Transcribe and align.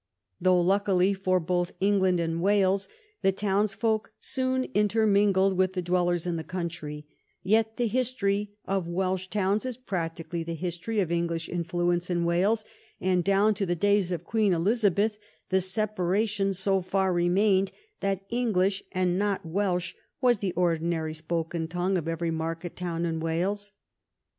Though, 0.41 0.59
luckily 0.59 1.13
for 1.13 1.39
both 1.39 1.73
England 1.79 2.19
and 2.19 2.41
Wales, 2.41 2.89
the 3.21 3.31
towns 3.31 3.75
folk 3.75 4.11
soon 4.19 4.63
intermingled 4.73 5.55
with 5.55 5.73
the 5.73 5.81
dwellers 5.83 6.25
in 6.25 6.37
the 6.37 6.43
country, 6.43 7.05
yet 7.43 7.77
the 7.77 7.85
history 7.85 8.55
of 8.65 8.87
Welsh 8.87 9.27
towns 9.27 9.63
is 9.63 9.77
practically 9.77 10.41
the 10.41 10.55
history 10.55 10.99
of 11.01 11.11
English 11.11 11.47
influence 11.47 12.09
in 12.09 12.25
Wales, 12.25 12.65
and 12.99 13.23
down 13.23 13.53
to 13.53 13.65
the 13.67 13.75
days 13.75 14.11
of 14.11 14.23
Queen 14.23 14.53
Elizabeth 14.53 15.19
the 15.49 15.61
separation 15.61 16.55
so 16.55 16.81
far 16.81 17.13
remained 17.13 17.71
that 17.99 18.25
English 18.31 18.81
and 18.93 19.19
not 19.19 19.45
Welsh 19.45 19.93
was 20.19 20.39
the 20.39 20.51
ordinary 20.53 21.13
spoken 21.13 21.67
tongue 21.67 21.95
of 21.95 22.07
every 22.07 22.31
market 22.31 22.75
town 22.75 23.05
in 23.05 23.19
Wales. 23.19 23.71